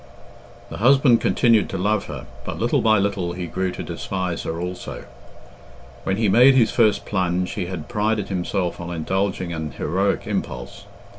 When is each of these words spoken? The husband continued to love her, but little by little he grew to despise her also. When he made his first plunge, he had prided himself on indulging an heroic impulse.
The 0.71 0.77
husband 0.77 1.21
continued 1.21 1.69
to 1.69 1.77
love 1.77 2.05
her, 2.05 2.25
but 2.43 2.57
little 2.57 2.81
by 2.81 2.97
little 2.97 3.33
he 3.33 3.45
grew 3.45 3.69
to 3.73 3.83
despise 3.83 4.41
her 4.45 4.59
also. 4.59 5.03
When 6.05 6.17
he 6.17 6.27
made 6.27 6.55
his 6.55 6.71
first 6.71 7.05
plunge, 7.05 7.51
he 7.51 7.67
had 7.67 7.87
prided 7.87 8.29
himself 8.29 8.81
on 8.81 8.89
indulging 8.91 9.53
an 9.53 9.73
heroic 9.77 10.25
impulse. 10.25 10.85